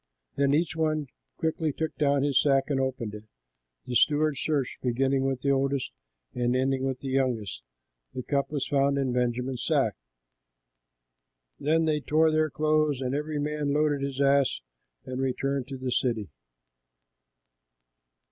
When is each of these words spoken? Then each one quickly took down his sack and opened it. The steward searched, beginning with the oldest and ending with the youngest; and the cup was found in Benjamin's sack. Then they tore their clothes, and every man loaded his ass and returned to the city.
Then 0.35 0.55
each 0.55 0.75
one 0.75 1.09
quickly 1.37 1.71
took 1.71 1.95
down 1.95 2.23
his 2.23 2.41
sack 2.41 2.71
and 2.71 2.79
opened 2.79 3.13
it. 3.13 3.25
The 3.85 3.93
steward 3.95 4.35
searched, 4.35 4.81
beginning 4.81 5.25
with 5.25 5.41
the 5.41 5.51
oldest 5.51 5.91
and 6.33 6.55
ending 6.55 6.85
with 6.85 7.01
the 7.01 7.09
youngest; 7.09 7.61
and 8.15 8.23
the 8.23 8.25
cup 8.25 8.49
was 8.49 8.65
found 8.65 8.97
in 8.97 9.13
Benjamin's 9.13 9.63
sack. 9.63 9.93
Then 11.59 11.85
they 11.85 11.99
tore 11.99 12.31
their 12.31 12.49
clothes, 12.49 12.99
and 12.99 13.13
every 13.13 13.37
man 13.37 13.73
loaded 13.73 14.01
his 14.01 14.19
ass 14.19 14.61
and 15.05 15.21
returned 15.21 15.67
to 15.67 15.77
the 15.77 15.91
city. 15.91 16.31